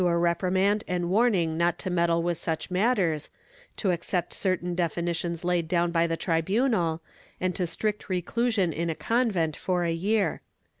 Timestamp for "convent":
8.95-9.55